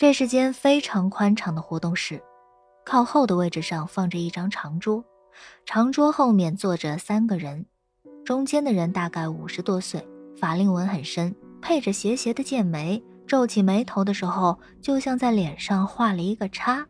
[0.00, 2.22] 这是间非常宽敞的活动室，
[2.86, 5.04] 靠后的位置上放着一张长桌，
[5.66, 7.66] 长桌后面坐着三个人，
[8.24, 10.08] 中间的人大概五十多岁，
[10.38, 16.86] 法令纹很深，配着斜斜的剑眉，皱起眉头的时候，就像在脸上画了一个叉。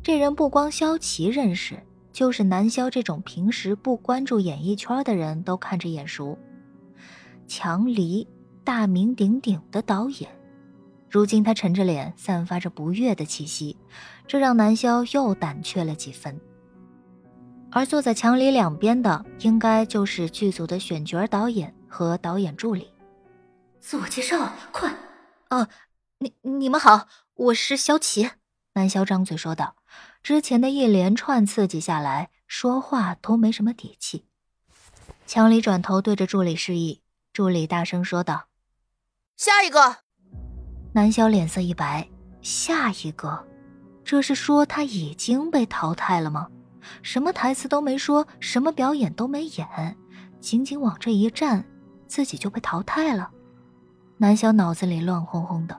[0.00, 1.82] 这人不光萧琪认识，
[2.12, 6.38] 就是南萧这种平时不关注演艺圈的人都看着眼熟。
[7.48, 8.28] 强离，
[8.62, 10.30] 大名鼎鼎的导演。
[11.08, 13.76] 如今他沉着脸，散发着不悦的气息，
[14.26, 16.40] 这让南萧又胆怯了几分。
[17.70, 22.90] 而坐在墙里两边的，应该就是剧组的选角导演和导演助理。
[23.80, 24.94] 自我介绍，快！
[25.50, 25.68] 哦，
[26.18, 28.30] 你你们好，我是萧琪。
[28.74, 29.76] 南萧张嘴说道，
[30.22, 34.26] 之前的一连串刺激下来，说话都没什么底气。
[35.26, 38.46] 强里转头对着助理示意，助理大声说道
[39.36, 39.98] ：“下一个。”
[40.96, 42.08] 南萧脸色一白，
[42.40, 43.38] 下一个，
[44.02, 46.48] 这是说他已经被淘汰了吗？
[47.02, 49.94] 什么台词都没说，什么表演都没演，
[50.40, 51.62] 仅仅往这一站，
[52.06, 53.28] 自己就被淘汰了。
[54.16, 55.78] 南萧脑子里乱哄哄的，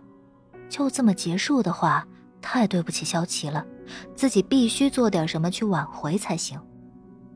[0.70, 2.06] 就这么结束的话，
[2.40, 3.66] 太对不起萧琪了，
[4.14, 6.62] 自己必须做点什么去挽回才行。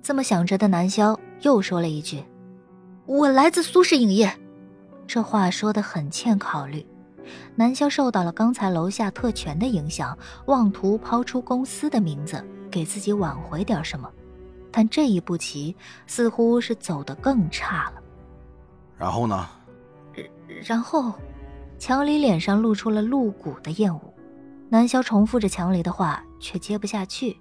[0.03, 2.23] 这么想着的南萧又说了一句
[3.07, 4.31] ：“我来自苏氏影业。”
[5.07, 6.85] 这话说的很欠考虑。
[7.55, 14.09] 南萧受到了刚才楼下特权的影响，妄图抛出公司的名字，给自己挽回点什么，
[14.71, 15.75] 但这一步棋
[16.07, 18.01] 似乎是走得更差了。
[18.97, 19.47] 然后呢？
[20.63, 21.13] 然后，
[21.79, 24.01] 强离脸上露出了露骨的厌恶。
[24.69, 27.37] 南萧重复着强离的话，却接不下去。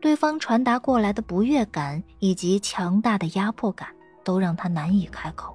[0.00, 3.88] 对方传达过来的不悦感以及强大的压迫感，
[4.24, 5.54] 都让他难以开口。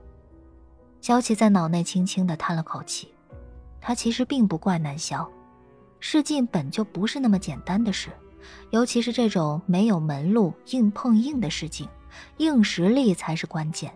[1.02, 3.08] 萧琪在脑内轻轻地叹了口气。
[3.88, 5.32] 他其实并不怪南萧，
[6.00, 8.10] 试镜本就不是那么简单的事，
[8.72, 11.88] 尤其是这种没有门路、硬碰硬的试镜，
[12.38, 13.96] 硬实力才是关键。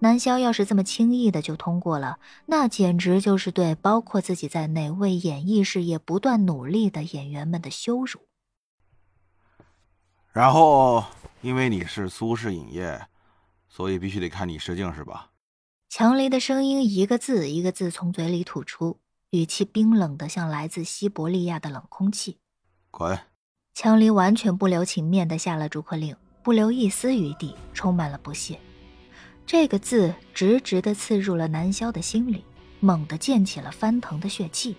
[0.00, 8.18] 南萧要是这么轻易的就通过了，那简直就是对包括自己在内为演艺事业不断努力的演员们的羞辱。
[10.32, 11.04] 然后，
[11.42, 13.06] 因为你是苏氏影业，
[13.68, 15.30] 所以必须得看你试镜，是吧？
[15.88, 18.98] 强离的声音一个字一个字从嘴里吐出，
[19.30, 22.38] 语气冰冷的像来自西伯利亚的冷空气。
[22.90, 23.18] 滚！
[23.72, 28.58] 强离完全不留情面的下了逐客令，不留一丝余地，充满了不屑。
[29.46, 32.44] 这个字直直的刺入了南萧的心里，
[32.80, 34.76] 猛地溅起了翻腾的血气。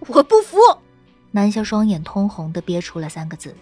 [0.00, 0.58] 我不服！
[1.30, 3.54] 南萧双眼通红的憋出了三个字。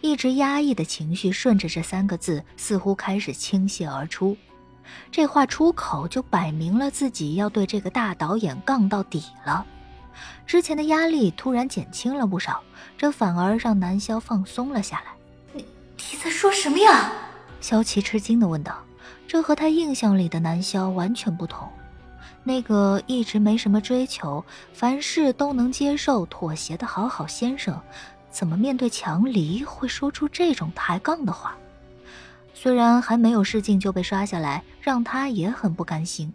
[0.00, 4.36] 一直压抑的情绪顺着这三个字，似乎开始倾泻而出。
[5.10, 9.66] 这话出口就摆明了自己要对这个大导演杠到底了。
[10.46, 12.62] 之前的压力突然减轻了不少，
[12.96, 15.12] 这反而让南萧放松了下来。
[15.52, 15.64] 你
[15.96, 17.12] 你在说什么呀？
[17.60, 18.78] 萧琪吃惊地问道。
[19.26, 21.68] 这和他印象里的南萧完全不同。
[22.42, 27.78] 那个一直没什么追求，凡事都能接受、妥协的好好先生。
[28.30, 31.56] 怎么面对强离会说出这种抬杠的话？
[32.54, 36.32] 虽然还没有试镜就被刷下来，让他也很不甘心，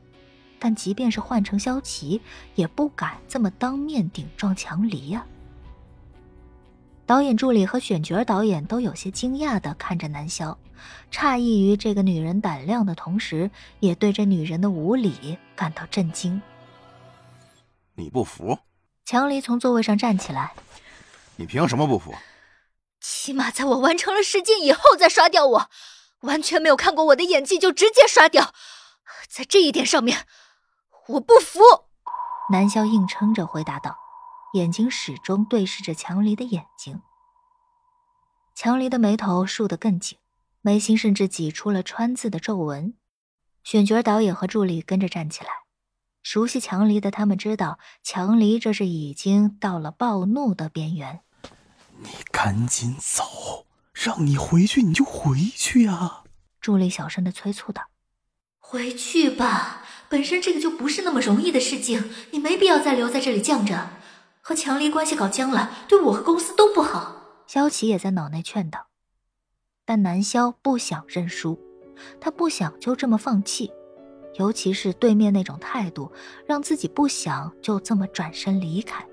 [0.57, 2.21] 但即便是换成萧琪，
[2.55, 5.25] 也不敢这么当面顶撞强离呀。
[7.05, 10.57] 导演助理和选角导演都有些惊讶的看着南萧，
[11.11, 13.51] 诧异于这个女人胆量的同时，
[13.81, 16.41] 也对这女人的无礼感到震惊。
[17.95, 18.57] 你不服？
[19.03, 20.53] 强离从座位上站起来。
[21.43, 22.15] 你凭什么不服？
[23.01, 25.69] 起码在我完成了试镜以后再刷掉我，
[26.21, 28.53] 完全没有看过我的演技就直接刷掉，
[29.27, 30.25] 在这一点上面，
[31.09, 31.59] 我不服。
[32.49, 33.97] 南萧硬撑着回答道，
[34.53, 37.01] 眼睛始终对视着强离的眼睛。
[38.55, 40.17] 强离的眉头竖得更紧，
[40.61, 42.93] 眉心甚至挤出了川字的皱纹。
[43.65, 45.49] 选角导演和助理跟着站起来。
[46.21, 51.19] 熟悉强离的他们知道，强离这是已经到了暴怒的边缘。
[52.03, 56.23] 你赶紧走，让你回去你就回去呀！
[56.61, 57.83] 助理小声的催促道
[58.59, 63.89] ：“回去吧，本身这个就不是那么容易的事情，你没必要再留在这里犟着，
[64.41, 68.87] 和强离关系搞僵了，对我和公司都不好。”萧琪也在脑内劝道，
[69.85, 71.59] 但南萧不想认输，
[72.21, 73.71] 他不想就这么放弃。
[74.39, 76.11] 尤其是对面那种态度，
[76.47, 79.05] 让自己不想就这么转身离开。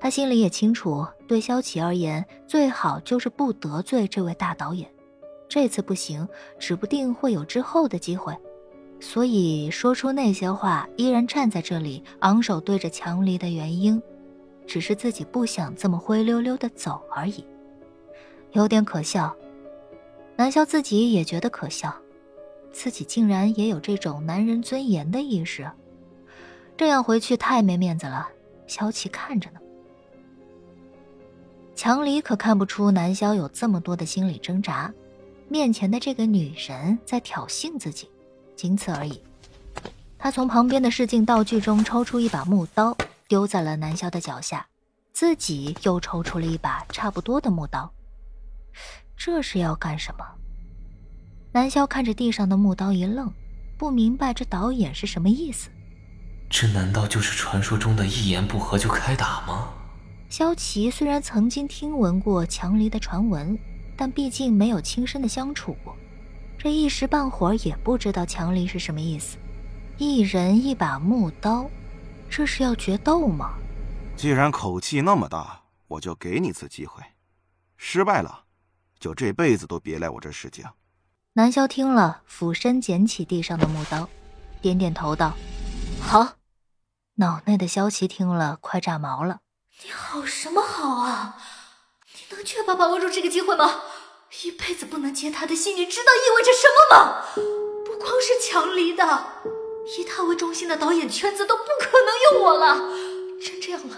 [0.00, 4.88] 他心里也清楚，对萧琪而言，最好就是不得罪这位大导演。
[5.48, 6.28] 这次不行，
[6.58, 8.36] 指不定会有之后的机会。
[9.00, 14.00] 所以说出那些话，依然站在这里昂首对着墙离的原因，
[14.66, 17.44] 只是自己不想这么灰溜溜的走而已，
[18.52, 19.34] 有点可笑。
[20.36, 21.94] 南萧自己也觉得可笑，
[22.72, 25.68] 自己竟然也有这种男人尊严的意识，
[26.76, 28.28] 这样回去太没面子了。
[28.66, 29.60] 萧琪看着呢，
[31.78, 34.92] 强离可看不出南萧有这么多的心理挣扎，
[35.48, 38.10] 面前的这个女人在挑衅自己。
[38.56, 39.22] 仅此而已。
[40.18, 42.96] 他从旁边的试镜道具中抽出一把木刀，
[43.28, 44.66] 丢在了南萧的脚下，
[45.12, 47.88] 自己又抽出了一把差不多的木刀。
[49.16, 50.24] 这是要干什么？
[51.52, 53.32] 南萧看着地上的木刀一愣，
[53.76, 55.68] 不明白这导演是什么意思。
[56.50, 59.68] 这难道就是传说中的一言不合就开打吗？
[60.28, 63.58] 萧琪虽然曾经听闻过强离的传闻，
[63.96, 65.96] 但毕竟没有亲身的相处过。
[66.58, 69.38] 这一时半会儿也不知道强离是什么意思，
[69.96, 71.68] 一人一把木刀，
[72.28, 73.54] 这是要决斗吗？
[74.16, 77.02] 既然口气那么大，我就给你次机会，
[77.78, 78.44] 失败了，
[78.98, 80.64] 就这辈子都别来我这试镜。
[81.32, 84.06] 南萧听了，俯身捡起地上的木刀，
[84.60, 85.34] 点点头道
[86.02, 86.34] ：“好。”
[87.14, 89.40] 脑内的萧琪听了，快炸毛了
[89.84, 91.36] ：“你好什么好啊？
[92.12, 93.82] 你能确保把握住这个机会吗？”
[94.42, 97.24] 一辈子不能接他的戏，你知道意味着什么吗？
[97.86, 99.24] 不光是强离的，
[99.96, 102.76] 以他为中心的导演圈子都不可能用我了。
[103.40, 103.96] 真这样了，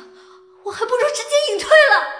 [0.62, 2.19] 我还不如直接隐退了。